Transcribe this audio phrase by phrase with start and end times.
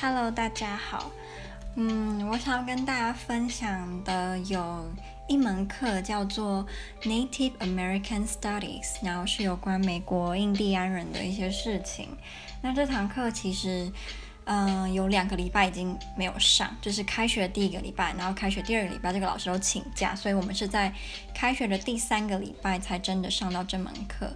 [0.00, 1.10] Hello，大家好。
[1.76, 4.90] 嗯，我想要跟大家分享的有
[5.28, 6.66] 一门课叫做
[7.02, 12.08] Native American Studies，然后是有关美国印第安人的一些事情。
[12.62, 13.92] 那这堂课其实，
[14.44, 20.90] 嗯、有两个礼拜已经没有上，就是开学第一个礼拜，然后开学第二个礼拜这个老师都请假，所以我们是在
[21.34, 24.34] 开学的第三个礼拜才真的上到这门课。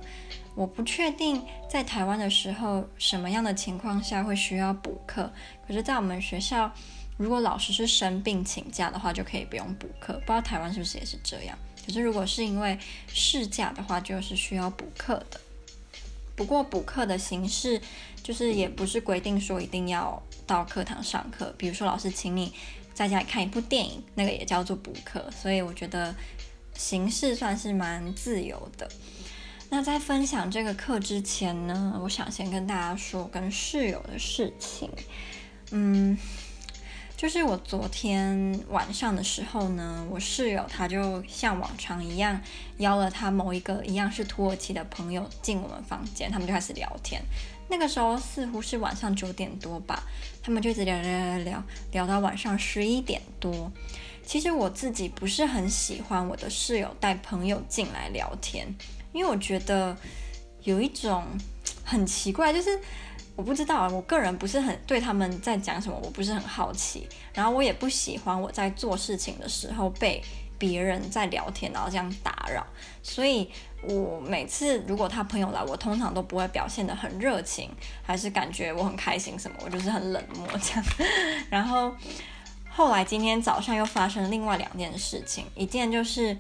[0.56, 5.30] 我不确定在台湾的时候什么样的情况下会需要补课，
[5.68, 6.72] 可是，在我们学校，
[7.18, 10.14] 如果老师是生病请假的话，就可以不用补课。
[10.14, 11.56] 不知道台湾是不是也是这样？
[11.86, 15.38] 可是如果是因为事假的话，就是需要补课的。
[16.34, 17.80] 不过补课的形式
[18.22, 22.52] 就是也不是规定说一定要到课堂上课，比如说老师请你
[22.94, 25.30] 在家里看一部电影，那个也叫做补课。
[25.30, 26.14] 所以我觉得
[26.74, 28.90] 形式算是蛮自由的。
[29.68, 34.90] 那在分享这个课之前呢，我想先跟大家说跟室友的事情。
[35.72, 36.16] 嗯，
[37.16, 42.40] 就是我昨天晚上的时候呢，我室友他就像往常一样
[42.78, 47.20] 邀了他某一个一样是土耳其的朋友进我们房间，他们就开始聊天。
[47.68, 50.04] 那个时候似乎是晚上九点多吧，
[50.40, 53.70] 他们就一直聊聊聊聊聊到晚上十一点多。
[54.24, 58.72] 其实我自己不是很喜欢我的室友带朋友进来聊天。
[59.16, 59.96] 因为我觉得
[60.62, 61.24] 有一种
[61.82, 62.78] 很奇怪，就是
[63.34, 70.22] 我不知道，我个人不是很对他们在讲什么，我不是很好奇，然后我也不喜欢我在做事情的时候被
[70.58, 72.66] 别人在聊天，然后这样打扰，
[73.02, 73.50] 所以
[73.82, 77.70] 我每次如果他朋友来，我通常都不会表现得很热情，
[78.02, 80.84] 还是感觉我很开心什么，我就是很冷漠这样。
[81.48, 81.94] 然后
[82.68, 86.36] 后来今天早上又发生了另外两件事情，一件就是。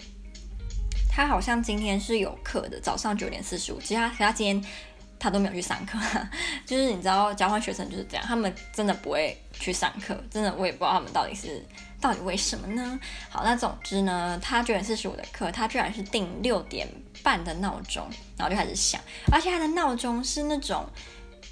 [1.16, 3.80] 他好像今天是有课的，早上九点四十五。
[3.80, 4.70] 其实他，他今天
[5.18, 5.98] 他都没有去上课，
[6.66, 11.64] 就是你知道，交换学生就是这样，他们真的不会去上课，真的我也不知道他们到底是
[12.02, 13.00] 到底为什么呢？
[13.30, 16.86] 好，那总之呢，他九点四十五的课，他居然是定六点
[17.22, 19.00] 半的闹钟，然后就开始响，
[19.32, 20.84] 而且他的闹钟是那种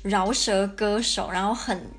[0.02, 1.90] 饶舌歌手，然后很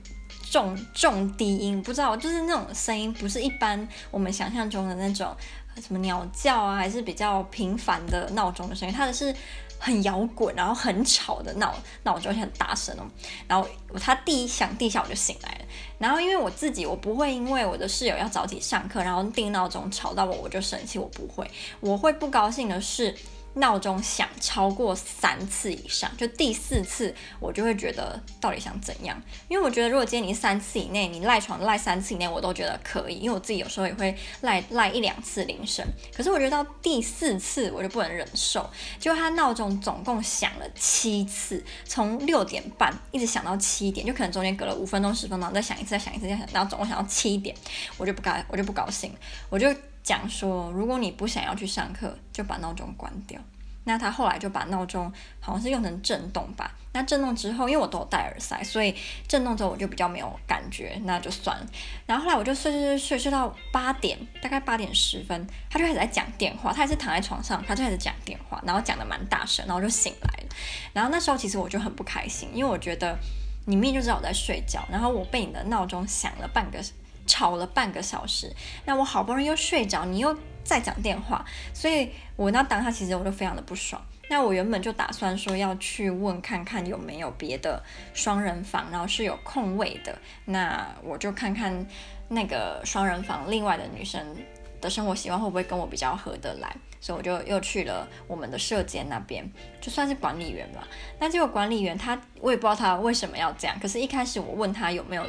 [0.52, 5.36] 重重低音，不知道就是那种声音，不是一般我们想象中的那种。
[5.82, 9.36] 什么鸟叫啊，还是比较频繁的闹钟的声音，它的是
[9.78, 13.04] 很摇滚，然后很吵的闹闹钟，很大声哦。
[13.48, 13.68] 然后
[14.00, 15.66] 他第一响第一下我就醒来了。
[15.98, 20.98] 然后因为我自己，我不会因为我的室友要早起上课，然后定闹钟吵到我，我就生气。
[20.98, 21.50] 我不会，
[21.80, 23.16] 我会不高兴的是。
[23.56, 29.20] 闹钟响超过三次以上，就第四次我就会觉得到底想怎样？
[29.48, 35.86] 因为我觉得如果今天你三次以内，你赖床赖三次以内，我都觉得可以，因为我自己有时候也会赖赖一两次铃声。
[36.14, 47.56] 可是我觉得到第四次我就不能忍受，就他闹钟总共响了七次，从六点半一直响到七点，就可能中间隔了五分钟十分钟，再响一次再响一次再响，然后总共响到七点，
[47.98, 49.14] 我就不高我就不高兴，
[49.50, 49.74] 我就。
[50.06, 53.42] 讲说，如果你不想要去上课，就把闹钟关掉。
[53.88, 56.72] 那他后来就把闹钟好像是用成震动吧。
[56.94, 58.96] 那震动之后，因为我都有戴耳塞，所以
[59.28, 61.68] 震动之后我就比较没有感觉，那就算了。
[62.06, 66.72] 然后后来我就睡睡睡睡睡到八点，大概八点十分，他就开始在讲电话。
[66.72, 70.50] 他也是躺在床上，他就开始讲电话，然后讲得蛮大声，然后就醒来了。
[70.94, 73.18] 然后那时候其实我就很不开心，因为我觉得
[73.66, 76.80] 你明明就知道我在睡觉，然后我被你的闹钟响了半个。
[77.26, 78.52] 吵了半个小时，
[78.86, 84.02] 那我好不容易又睡着，你又在讲电话，所以我那当下其实我就非常的不爽。
[84.28, 87.82] 那我原本就打算说要去问看看有没有别的
[88.16, 91.86] 双人房，然后是有空位的，那我就看看
[92.28, 94.36] 那个双人房另外的女生
[94.82, 99.48] 的生活习惯会不会跟我比较合得来，所以我就又去了我们的社监那边，
[99.80, 100.88] 就算是管理员吧。
[101.20, 105.24] 那这个管理员他，我也不知道他为什么要这样，可是一开始我问他有没有。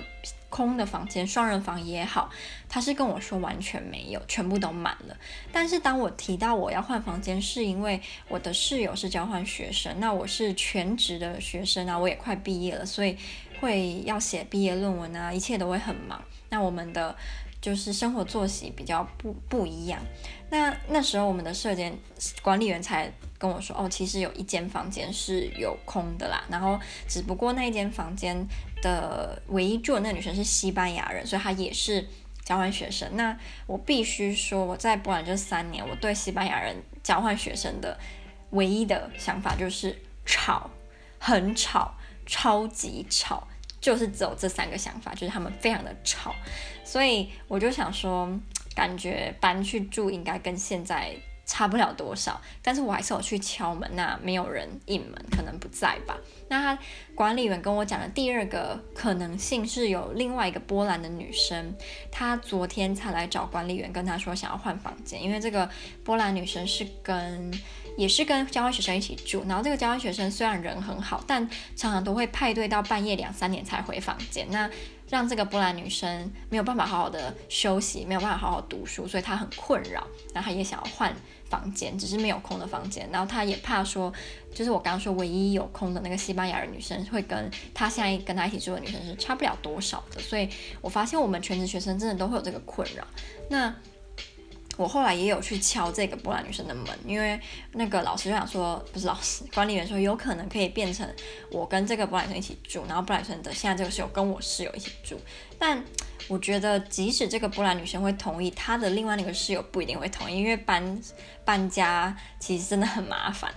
[0.48, 2.30] 空的房间，双人房也好，
[2.66, 5.14] 他是跟我说完全没有，全部都满了。
[5.52, 13.18] 但是当我提到我要换房间，是因为我的室友是交换学生，那我是全职的学生啊，我也快毕业了，所以
[13.60, 16.24] 会要写毕业论文啊，一切都会很忙。
[16.48, 17.14] 那我们的
[17.60, 20.00] 就是生活作息比较不不一样。
[20.50, 21.96] 那那时候我们的舍监
[22.42, 26.78] 管理员才跟我说，哦，其实有一间房间是有空的啦，然后
[27.08, 28.46] 只不过那一间房间。
[28.82, 32.06] 的唯一住的那女生是西班牙人，所以她也是
[32.44, 33.08] 交换学生。
[33.16, 37.98] 那我必须说，我在波兰这三年，我对西班牙人交换学生的
[38.50, 40.70] 唯一的想法就是吵，
[41.18, 41.94] 很吵，
[42.26, 43.48] 超级吵，
[43.80, 46.34] 就是只有这三个想法，就是他们非常的吵。
[46.84, 48.30] 所以我就想说，
[48.76, 56.16] 感觉搬去住应该跟现在差不了多少，但是我还是有去敲门，那没有人应门，可能不在吧。
[56.48, 56.78] 那他
[57.14, 61.74] 管理员跟我讲的第二个可能性是有另外一个波兰的女生，
[62.10, 65.68] 她昨天才来找管理员，跟他说想要换房间，因为这个
[66.04, 67.52] 波兰女生是跟
[67.96, 74.68] 也是跟交换学生一起住，然后这个交换学生虽然人很好，但常常都会派对到半夜两三点才回房间，那
[75.08, 81.14] 让这个波兰女生没有办法好好的休息，没有办法好好读书，所以她很困扰，然后她也想要换。
[81.48, 84.12] 房间只是没有空的房间，然后她也怕说，
[84.52, 90.48] 就是我刚刚说唯一有空的那个西班牙人女生会跟她现在跟她一起住的女生是差不了多少的，所以
[90.80, 93.06] 我发现我们全职学生真的都会有这个困扰。
[93.48, 93.72] 那
[94.76, 97.40] 我后来也有去敲这个波兰女生的门，因为
[97.72, 101.08] 那个老师就想说，不是老师，管理员说有可能可以变成
[101.50, 105.18] 我跟这个波兰女生一起住，然后波兰女生的现在这个室友跟我室友一起住，
[105.58, 105.82] 但。
[106.28, 111.00] 我觉得，即使这个波兰女生会同意，她的另外那个室友不一定会同意，因为搬
[111.44, 113.54] 搬家其实真的很麻烦。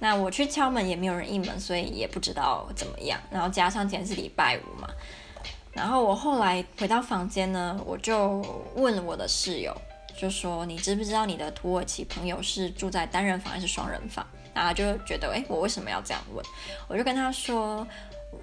[0.00, 3.20] 那我去敲门也没有人应门，所以也不知道怎么样。
[3.30, 4.88] 然后加上今天是礼拜五嘛，
[5.72, 8.44] 然后我后来回到房间呢，我就
[8.74, 9.72] 问了我的室友，
[10.18, 16.44] 就说：“你知不知道你的土耳其朋友是住在单人房还是双人房？”然后就觉得，诶，我为什么要这样问？
[16.88, 17.86] 我就跟他说。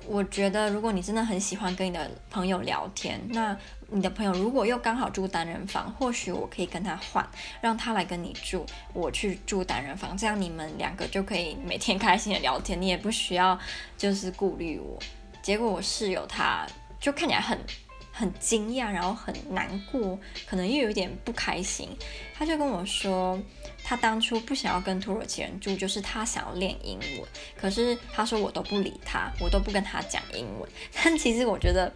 [0.07, 3.55] 我觉得，如果你真的很喜欢跟你的朋友聊天，那
[3.87, 7.27] 你的朋友如果又刚好住单人房，或许我可以跟他换，
[7.61, 13.57] 让他来跟你住，我去住单人房，这样你们两个就可以每天开心的聊天，你也不需要
[13.95, 14.97] 就是顾虑我。
[15.43, 16.65] 结果我室友他
[16.99, 17.57] 就看起来很。
[18.17, 20.17] 很惊讶，然后很难过，
[20.47, 21.89] 可能又有点不开心。
[22.33, 23.37] 他就跟我说，
[23.83, 27.27] 他当初不想要跟土耳其人住，就是他想要练英文。
[27.59, 30.69] 可是他说我都不理他，我都不跟他讲英文。
[30.95, 31.93] 但其实我觉得，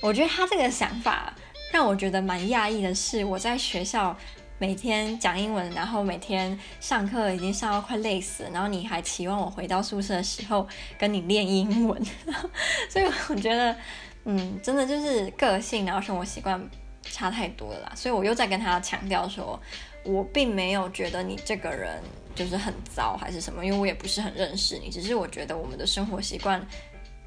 [0.00, 1.34] 我觉得他这个想法
[1.70, 4.16] 让我觉得蛮讶异的是，我在学校
[4.56, 10.66] 每天讲英文，然后每天上课已经上到快累死了，然后你还期望我回到宿舍的时候
[10.98, 12.02] 跟你练英文，
[12.88, 13.76] 所以我觉得。
[14.24, 16.68] 嗯，真的就是个性，然后生活习惯
[17.02, 19.60] 差太多了啦，所以我又在跟他强调说，
[20.04, 22.00] 我并没有觉得你这个人
[22.34, 26.64] 就是很糟还是什么，因为我也不是很认识你，只是我觉得我们的生活习惯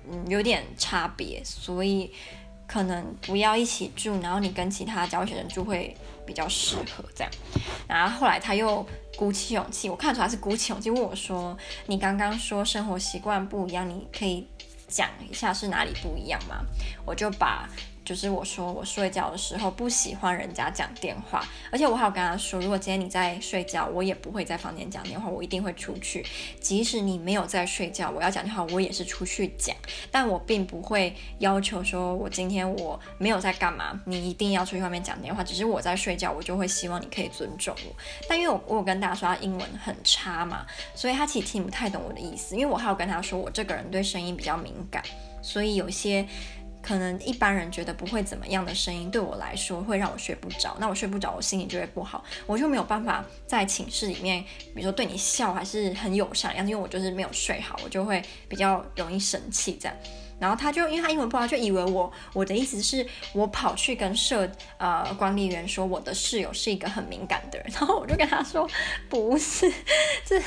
[0.10, 2.10] 嗯有点差别，所以
[2.66, 5.94] 可能不要一起住，然后你跟其他交学生住会
[6.26, 7.32] 比较适合这样。
[7.90, 8.86] 然后后来他又
[9.18, 11.58] 鼓起勇气，我看出来是鼓起勇气问我说，
[11.88, 14.48] 你刚刚说生活习惯不一样，你可以。
[14.96, 16.64] 讲一下是哪里不一样吗？
[17.06, 17.68] 我就把。
[18.06, 26.24] 就是我说我睡觉的时候不喜欢人家讲电话，而且我还有跟他说，如果今天你在睡觉，我也不会在房间讲电话，我一定会出去。
[26.62, 29.76] 即使你没有在睡觉，我要讲电话，我也是出去讲。
[30.12, 35.44] 但我并不会要求说，我今天我没有在干嘛，你一定要出去外面讲电话。
[35.44, 37.96] 只是我在睡觉，我就会希望你可以尊重我。
[38.30, 40.64] 但因为我我有跟大家说他英文很差嘛，
[40.94, 42.56] 所以他其实听不太懂我的意思。
[42.56, 45.04] 因为我还有跟他说，我这个人对声音比较敏感，
[45.42, 46.24] 所以有些。
[46.86, 50.78] 可能一般人觉得不会怎么样的声音，对我来说会让我睡不着。
[50.80, 54.44] 那我睡不着，我心情就会不好，我就没有办法在寝室里面，
[54.76, 59.98] 比如说对你笑还是很友善的样，因为我就是没有睡好，我就会比较容易生气这样。
[60.40, 63.04] 然后他就因为他英文不好，就以为我我的意思是
[63.34, 64.48] 我跑去跟舍
[64.78, 68.70] 呃管理员说我的室友是一个很敏感的人， 然后我就跟他说
[69.10, 69.74] 不是，
[70.24, 70.38] 这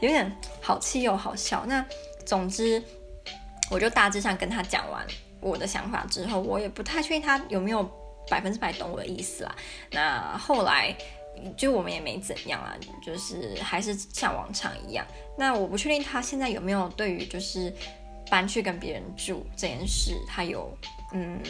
[0.00, 0.30] 有点
[0.60, 1.64] 好气又好笑。
[1.66, 1.84] 那
[2.24, 2.80] 总之
[3.68, 5.04] 我就大致上跟他讲完。
[5.40, 7.82] 我的想法之后，我也不太确定他有没有
[8.28, 9.54] 百分之百懂我的意思啦。
[9.92, 10.94] 那后来
[11.56, 15.06] 就我们也没怎样啊，就是还是像往常一样。
[15.36, 17.72] 那我不确定他现在有没有对于就是
[18.28, 20.76] 搬去跟别人住这件事，他有
[21.12, 21.40] 嗯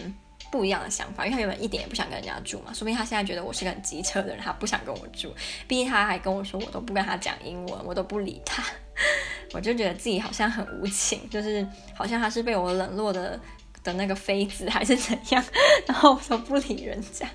[0.50, 2.72] 不一样的想法，因为他原本一点也不想跟人家住嘛。
[2.72, 5.34] 说不定他现在觉得我是个很机车的人，他不想跟我住。
[5.66, 8.62] 毕竟他还跟我说，我都不跟他讲英文，我都不理他。
[9.54, 13.40] 我就觉得自己好像很无情，就是好像他是被我冷落的。
[13.88, 15.42] 的那个妃子还是怎样，
[15.86, 17.26] 然后我说不理人家，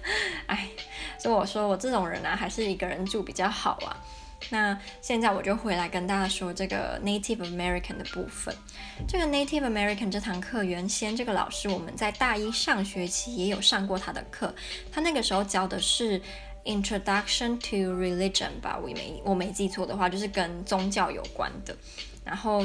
[0.46, 0.70] 哎，
[1.18, 3.98] 所以我说我这种人啊，还是一个人住比较好啊。
[4.52, 8.56] 那现在我就回来跟大家说这个 Native American 的部分。
[9.08, 14.54] 这个 Native American 这堂课，原先这个老师我们在大一上学期也有上过他的课，
[14.92, 16.22] 他那个时候教的是
[16.66, 21.76] Introduction to Religion 吧，我没我没记错的话，就是跟宗教有关的。
[22.24, 22.64] 然后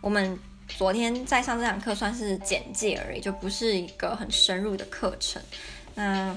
[0.00, 0.38] 我们。
[0.76, 5.40] 昨天在上这堂课算是简介而已，就不是一个很深入的课程。
[5.94, 6.34] 那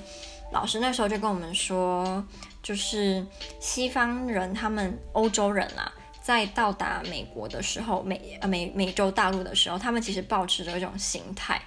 [0.51, 2.23] 老师那时候就跟我们说，
[2.61, 3.25] 就是
[3.59, 11.61] 西方人他们欧洲人啊，在到达美国的时候，美美美洲大陆的时候，他们其实保持着一种心态，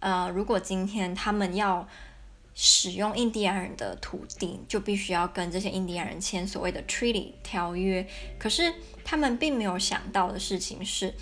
[0.00, 1.86] 呃，如果今天他们要
[2.54, 8.06] 使用印第安人的土地，就必须要跟这些印第安人签所谓的 treaty 条约。
[8.38, 8.72] 可是
[9.04, 11.12] 他们并没有想到的事情是，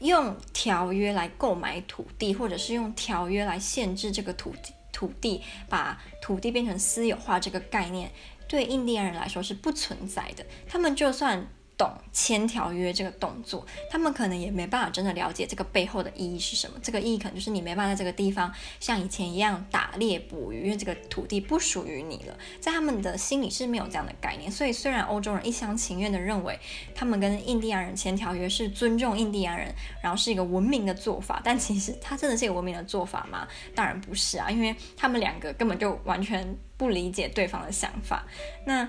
[0.00, 8.10] 用条约来购买土地，或者是用条约来限制这个土地，土地把土地变成私有化这个概念，
[8.46, 10.44] 对印第安人来说是不存在的。
[10.68, 11.46] 他们就算
[11.78, 16.76] 懂签条约这个动作，他们可能也没办法真的了解这个背后的意义是什么。
[16.82, 22.36] 这个意义可能就是你没办法在这个地方像以前一样打猎捕鱼，因为这个土地不属于你了。
[22.60, 24.50] 在他们的心里是没有这样的概念。
[24.50, 26.58] 所以虽然欧洲人一厢情愿地认为
[26.96, 33.46] 他们跟印第安人签条约是尊重印第安人，然后是一个文明的做法，但其实他真的是一个文明的做法吗？
[33.76, 38.26] 当然不是啊，因为他们两个根本就完全不理解对方的想法。
[38.64, 38.88] 那。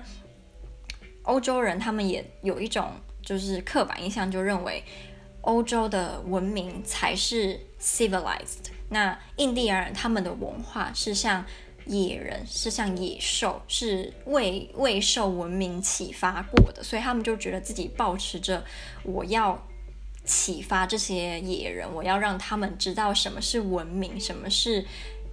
[1.22, 4.82] 欧洲人他们也有一种就是刻板印象，就认为
[5.42, 8.70] 欧洲的文明才是 civilized。
[8.88, 11.44] 那印第安人他们的文化是像
[11.86, 18.64] 野人，是像野兽，是未未受文明启发过的，所以他们就觉得自己抱持着
[19.02, 19.62] 我要
[20.24, 24.84] 启发这些野人，我要让他们知道什么是文明，什么是。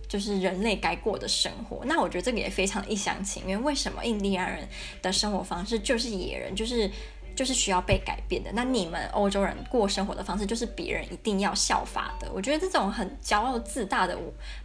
[0.08, 3.62] 就是人类该过的生活，那我觉得这个也非常一厢情愿。
[3.62, 4.68] 为什么印第安人
[5.02, 6.90] 的生活方式就是野人，就是
[7.36, 8.50] 就是需要被改变的？
[8.54, 12.32] 那你们欧洲人过生活的方式就是别人一定要效法的？
[12.34, 14.18] 我觉得这种很骄傲自大的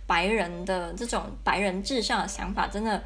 [0.06, 3.02] 白人的这种白人至上的想法，真的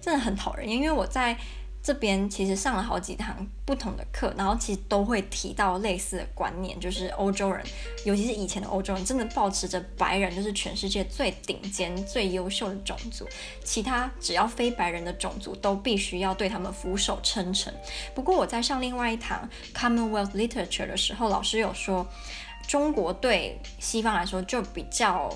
[0.00, 0.78] 真的很讨人厌。
[0.78, 1.36] 因为我在。
[1.82, 7.64] 这边其实上了好几堂不同的课，然后其实都会提到类似的观念，就是欧洲人，
[8.04, 13.26] 尤其是以前的欧洲人，真的抱持着白人就是全世界最顶尖、最优秀的种族，
[13.64, 17.72] 其他只要非白人的种族都必须要对他们俯首称臣。
[18.14, 22.06] 不过我在上另外一堂 Commonwealth Literature 的时候，老师有说，
[22.68, 25.34] 中国对西方来说就比较。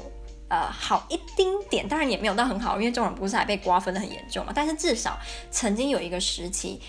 [0.55, 4.53] 呃，好一丁点，当然也没有到很好，因为中国人不是还被瓜分得很严重嘛。
[4.55, 5.19] 但是至少
[5.51, 6.81] 曾经有一个时期，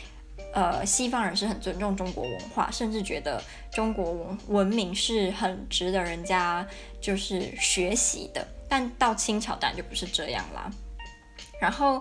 [0.53, 3.41] 呃，西方人是很尊重中国文化，甚至觉得
[3.71, 6.63] 中国文文明是很值得人家
[7.01, 8.47] 就是学习的。
[8.69, 10.71] 但到清朝当然就不是这样啦。
[11.59, 11.99] 然后，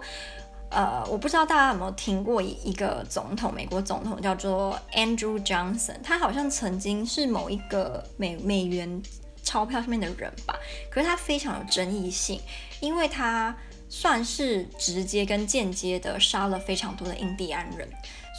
[0.71, 9.03] 呃，我不知道大家有没有听过一个总统，美国总统叫做 Andrew Johnson，他好像曾经是某一个美美元。
[9.45, 10.59] 钞票上面的人吧，
[10.91, 12.41] 可是他非常有争议性，
[12.81, 13.55] 因为他
[13.89, 17.89] 算是直接跟间接的杀了非常多的印第安人，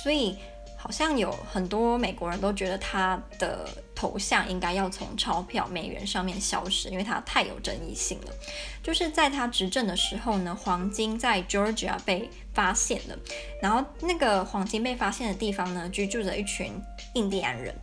[0.04, 0.38] 所以
[0.78, 8.34] 好像有很多美国人都觉得他的头像应该要从钞票美元上面消失，因为他太有争议性了。
[8.84, 13.18] 就是在他执政的时候呢，黄金在 Georgia 被发现了，
[13.62, 16.72] 然后那个黄金被发现的地方呢，居住着一群
[17.14, 17.74] 印第安人，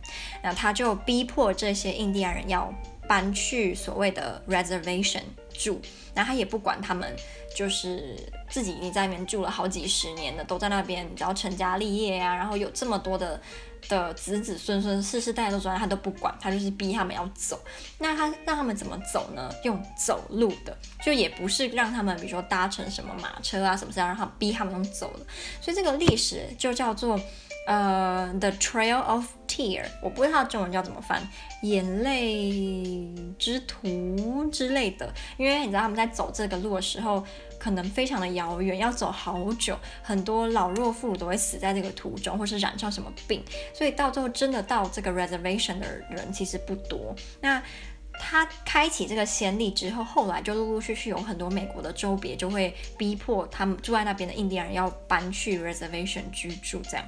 [0.41, 2.73] 然后他就逼迫这些印第安人要。
[3.13, 5.21] 搬去所谓的 reservation
[5.53, 5.79] 住，
[6.15, 7.15] 然后他也不管他们，
[7.55, 8.17] 就是
[8.49, 13.39] 自己已经在那边住了好几十年了，都在那边，然后成家立业啊，然后有这么多的
[13.87, 17.61] 的子子孙孙，世世代代都住，他都不管，他就是逼他们要走。
[17.99, 19.47] 那他让他们怎么走呢？
[19.63, 25.25] 用走路的，就也不是让他们，比如说搭乘什么马车啊什么，是要让他逼他们用走的。
[25.61, 27.19] 所以这个历史就叫做。
[27.65, 31.21] 呃、，The Trail of Tear，我不知道中文叫怎么翻，
[31.61, 35.13] 眼泪之途之类的。
[35.37, 37.25] 因为你知道他们在走这个路的时候，
[37.57, 43.41] 可能非常的遥远，要走好久，很多老弱妇孺都会死在这个途中，或是染上什么病，
[43.73, 47.15] 所以到最后真的到这个 reservation 的人其实不多。
[47.39, 47.63] 那
[48.19, 57.05] 他开启这个先例之后，后来就陆陆续续有很多美国的州别就会逼迫他们住在那边的印第安人要搬去 reservation 居住，这样。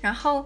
[0.00, 0.44] 然后，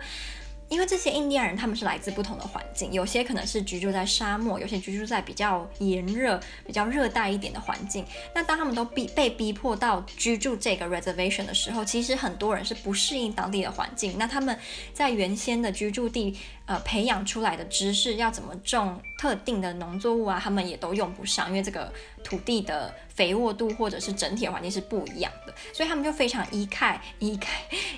[0.69, 8.05] 因为这些印第安人他们是来自不同的环境，有些可能是居住在沙漠，有些居住在比较炎热、比较热带一点的环境。
[8.35, 14.17] 那当他们都逼被逼迫到居住这个 reservation 的时候，其实很多人是不适应当地的环境。
[14.17, 14.57] 那他们
[14.93, 16.39] 在原先的居住地，
[16.71, 27.49] 呃，培养出来的知识要怎么种特定的农作物啊，他们也都用不上，因为这个土地的肥沃度或者是整体环境是不一样的，所以他们就非常依靠依靠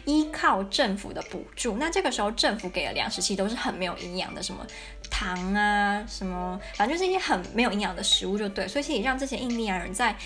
[0.06, 1.76] 依靠政府的补助。
[1.76, 4.66] 那这个时候政府给的粮食其实都是很没有营养的，什么
[5.10, 8.66] 糖啊，什么反正就是一些很没有营养的食物，就对。
[8.66, 10.16] 所以其实让这些印第安人在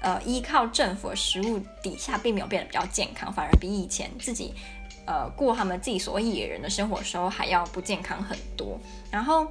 [0.00, 4.54] 呃依靠政府的食物底下，并没有变得比较健康，反而比以前自己。
[5.10, 8.78] 呃，过他们自己所谓野人的生活的时候，还要不健康很多。
[9.10, 9.44] 然后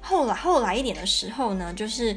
[0.00, 2.16] 后来后来一点的时候呢，就是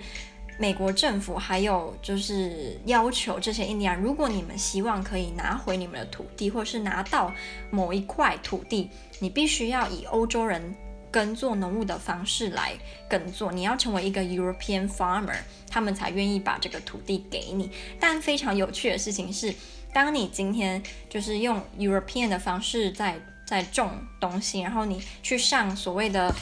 [0.57, 7.33] 美国政府还有就是要求这些印第安，如果你们希望可以拿回你们的土地，或是拿到
[7.69, 10.73] 某一块土地，你必须要以欧洲人
[11.11, 12.71] 耕作农务的方式来
[13.09, 15.35] 耕作，你要成为一个 European farmer，
[15.69, 17.69] 他们才愿意把这个土地给你。
[17.99, 19.53] 但非常有趣的事情是，
[19.93, 26.33] 当你今天就是用 European 的方式在在种东西，然后你去上所谓的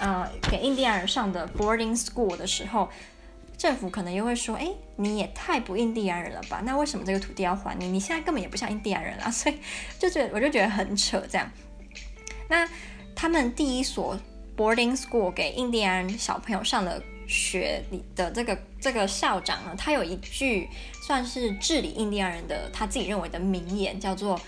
[0.00, 2.88] 呃给印第安人上的 boarding school 的时候，
[3.56, 6.60] 政府可能又会说，哎，你也太不印第安人了吧？
[6.64, 7.86] 那为什么这个土地要还你？
[7.88, 9.56] 你现在根本也不像印第安人啊，所以
[9.98, 11.50] 就觉得我就觉得很扯这样。
[12.48, 12.68] 那
[13.14, 14.18] 他们第一所
[14.56, 20.68] boarding school 给印第安小朋友上的学里的这个这个校长呢，他有一句
[21.06, 24.40] 算是治理印第安人的他自己认为的名言，叫做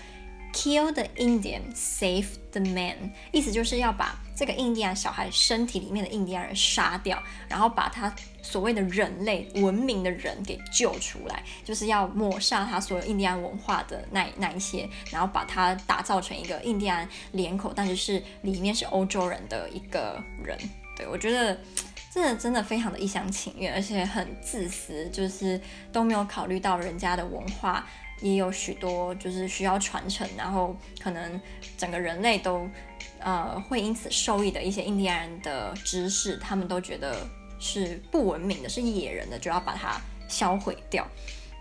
[0.51, 20.57] “Kill the Indian, save the man”，意思就是要把这个印第安小孩身体里面的印第安人杀掉，然后把他所谓的人类文明的人给救出来，就是要抹杀他所有印第安文化的那那一些，然后把他打造成一个印第安脸孔，但是是里面是欧洲人的一个人。
[20.97, 21.57] 对，我觉得
[22.11, 25.61] 真的真的非常的一厢情愿，而且很自私，就是
[25.91, 27.87] 都没有考虑到人家的文化
[28.21, 31.39] 也有许多就是需要传承，然后可能
[31.77, 32.67] 整个人类都
[33.19, 37.27] 呃会因此受益的一些印第安人的知识，他们都觉得
[37.59, 41.07] 是不文明的，是野人的，就要把它销毁掉。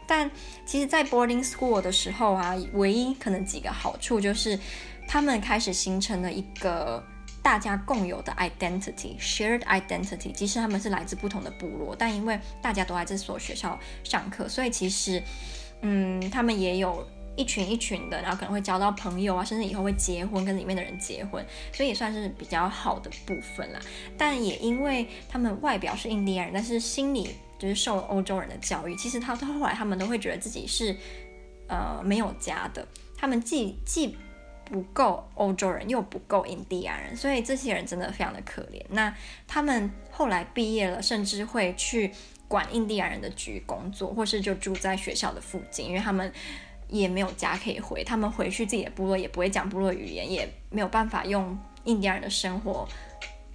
[0.06, 0.30] 但
[0.64, 4.58] 其实，在 boarding school 的时候啊，唯一可能几个好处就是，
[5.06, 7.04] 他们开始形成了一个。
[7.42, 15.22] 大家共有的 identity，shared identity，即使他们是来自不同的部落，但因为大家都在这所学校上课，所以其实，
[15.80, 23.80] 嗯，他们也有一群一群的，然后可能会交到朋友啊，甚至以后会结婚，跟里面的人结婚，所以也算是比较好的部分啦。
[24.18, 30.94] 但也因为他们外表是印第安人，但是心里就是受欧洲人的教育，其实他到后来他们都会觉得自己是
[31.68, 34.16] 呃没有家的，他们既既。
[34.70, 38.82] 不够欧洲人，又不够印第安人，所以这些人真的非常的可怜。
[38.90, 39.14] 那
[39.46, 42.12] 他们后来毕业了，甚至会去
[42.46, 46.32] 管印第安人的局工作，或是就住在学校的附近，因为他们
[46.88, 52.86] 也没有家可以回，他们回去自己的部落也不会讲部落语言，也没有办法用印第安人的生活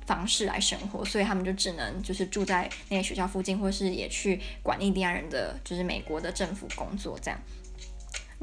[0.05, 7.39] 方式来生活，所以他们就只能就是住在那些学校附近，或是也去管印第安人的，就是美国的政府工作这样。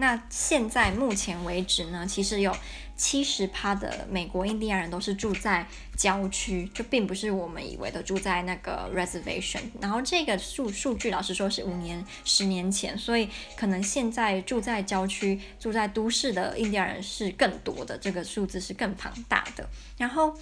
[0.00, 2.56] 那现在目前为止呢，其实有
[2.96, 9.60] 七十趴的美国印第安人都是住在郊区，就并不是我们以为的住在那个 reservation。
[9.80, 19.68] 然后这个数数据，老实说是五年、十年前，所以可能现在住在郊区、住在都市的印第安人是更多的，这个数字是更庞大的。
[19.98, 20.34] 然后。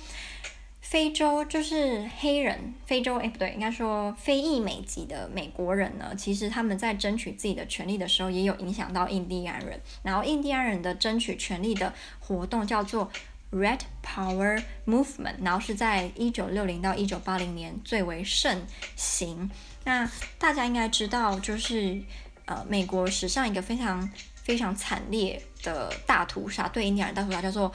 [0.80, 9.78] 非洲就是黑人，非洲诶，不对，应该说非裔美籍的美国人呢，其实他们在争取自己的权利的时候，也有影响到印第安人。
[10.02, 13.10] 然后印第安人的争取权利的活动叫做
[13.50, 18.64] Red Power Movement，然后是在一九六零到一九八零年最为盛
[18.96, 19.50] 行。
[19.84, 22.00] 那大家应该知道，就是
[22.46, 27.70] 呃，美国史上一个非常非常惨烈的大屠杀，对印第安人大屠杀叫做。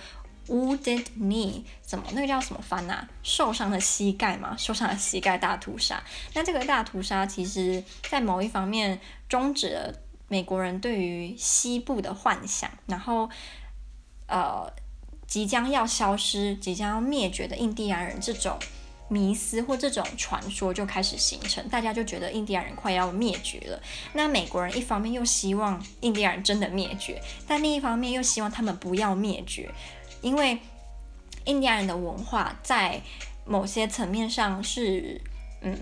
[0.48, 3.08] Wounded Knee 怎么那个叫什么翻啊？
[3.24, 6.04] 受伤的膝盖嘛，受伤的膝盖大屠杀。
[6.34, 9.94] 那这个大屠杀其实，在某一方面终止了
[10.28, 13.30] 美国人对于西部的幻想，然后
[14.28, 14.72] 呃，
[15.28, 18.58] 即将要消失、即将要灭绝的印第安人这种
[19.10, 23.80] 迷思或这种传说就开始形成，大家就觉得印第安人快要灭绝了。
[24.14, 29.72] 那美国人一方面又希望印第安人真的灭绝，但另一方面又希望他们不要灭绝。
[30.24, 30.58] 因为
[31.46, 33.02] 印第安人的文化在
[33.46, 35.22] 某些层面上是，
[35.62, 35.78] 嗯，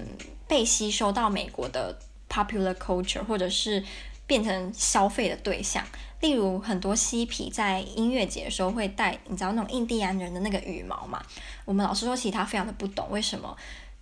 [0.48, 3.84] 被吸收到美国的 popular culture，或者是
[4.26, 5.86] 变成消费的对象。
[6.22, 11.22] 例如，很多嬉皮在音乐节的时候会带，你知道那种印第安人的那个羽毛嘛？
[11.66, 13.56] 我们老师说，其实他非常的不懂为什么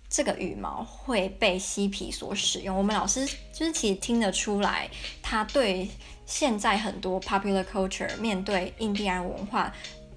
[0.08, 2.76] 这个羽毛会被嬉皮所使用。
[2.76, 4.90] 我们老师就是其实听得出来，
[5.22, 5.88] 他对
[6.24, 9.72] 现在很多 popular culture 面对印第安文化。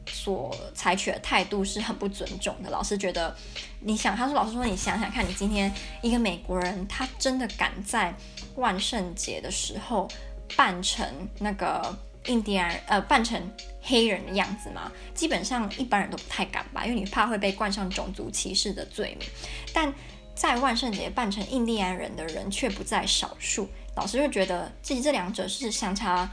[0.07, 2.69] 所采取的态度是很不尊重的。
[2.69, 3.35] 老师觉得，
[3.79, 8.13] 你想，他说，老师说，你想想看，你今天一个美国人，他真的敢在
[8.55, 10.07] 万圣节的时候
[10.55, 11.07] 扮成
[11.39, 13.41] 那个印第安，呃，扮成
[13.81, 14.91] 黑人的样子吗？
[15.13, 19.29] 基本上一般人都不太敢吧，因为你怕会被冠上种族歧视的罪名。
[19.73, 19.93] 但
[20.35, 23.69] 在万圣节扮成印第安人的人却不在少数。
[23.95, 26.29] 老师就觉得，其实这两者是相差，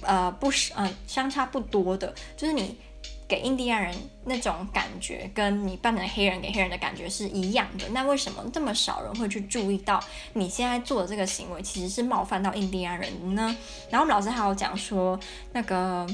[0.00, 2.76] 呃，不是，嗯、相差不多的，就是你。
[3.28, 7.86] 给印第安人那种感觉，跟你扮成黑人给黑人的感觉是一样的。
[7.90, 13.54] 那为什么这么少人会去注意到你现在做的这个行为其实是冒犯到印第安人呢？
[13.90, 15.20] 然后我们老师还有讲说，
[15.52, 16.06] 那个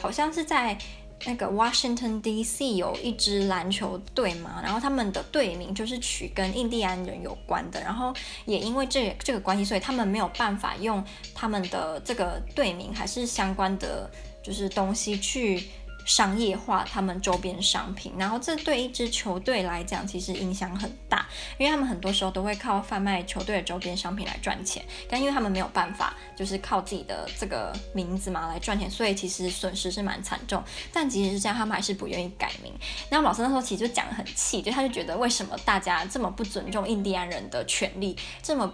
[0.00, 0.78] 好像是在
[1.26, 2.76] 那个 Washington D.C.
[2.76, 8.14] 有一支篮球队嘛，然后他们的队名就是取跟印第安人有关的，然后
[8.46, 14.10] 也因为这这个关系，所以他们没有办法用他们的这个队名还是相关的
[14.42, 15.62] 就是东西去。
[16.04, 21.26] 商业化他们周边商品，然后这对一支球队来讲其实影响很大，
[21.58, 30.62] 因为他们很多时候都会靠贩卖球队的周边商品来赚钱，但因为他们没有办法，就是靠自己的这个名字嘛来赚钱，所以其实损失是蛮惨重。
[30.92, 32.72] 但即使是这样，他们还是不愿意改名。
[33.08, 38.70] 然后老师那时候其实就讲得很气，就他就觉得为什么大家这么不尊重印第安人的权利，这么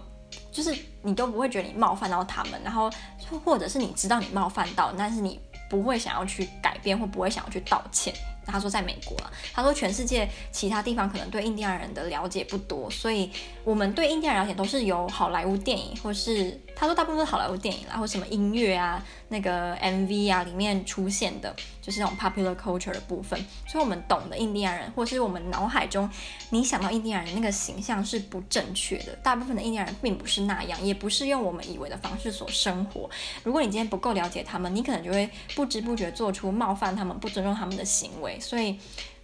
[0.51, 2.91] 就是你都不会觉得你冒犯到他们，然后
[3.45, 5.39] 或者是你知道你冒犯到，但是你。
[5.71, 8.13] 不会想要去改变，或不会想要去道歉。
[8.45, 13.31] 他说在美国啊，他说全世界其他地方可能对印第安人的了解不多，所以
[13.63, 23.39] 我们对印第安人了解都是由好莱坞电影，或是他说大部分是好莱坞电影啦，或什么音乐啊、那个 MV 啊里面出现的，就是那种 popular culture 的部分。
[23.67, 26.09] 所以我们懂的印第安人，或是我们脑海中
[26.51, 29.15] 你想到印第安人那个形象是不正确的。
[29.23, 33.09] 大部分的印第安人并不是那样，也不是用我们以为的方式所生活。
[33.45, 38.39] 如果你今天不够了解他们，你可能就会不知不觉做出冒犯他们、不尊重他们的行为。
[38.41, 38.79] 所以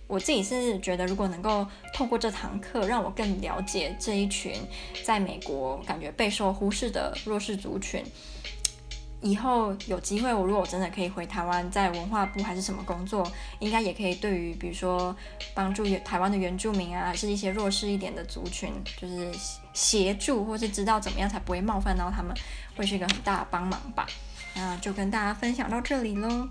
[0.06, 4.54] 我自己是觉得，如果能够透过这堂课，让我更了解这一群
[5.02, 8.04] 在美国感觉备受忽视的弱势族群，
[9.20, 15.14] 以后有机会，我如果真的可以回台湾，在文化部还是什么工作，应该也可以对于比如说
[15.54, 19.32] 帮助台湾的原住民啊，还是一些弱势一点的族群，就是
[19.72, 22.32] 协助或是知道怎么样才不会冒犯到他们，
[22.76, 24.06] 会是一个很大的帮忙吧。
[24.54, 26.48] 那就跟大家分享到这里喽。